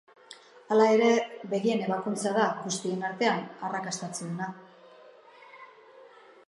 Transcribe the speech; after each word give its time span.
Hala 0.75 0.85
ere, 0.93 1.09
begien 1.51 1.83
ebakuntza 1.89 2.31
da 2.39 2.47
guztien 2.63 3.07
artean 3.11 3.45
arrakastatsuena. 3.69 4.53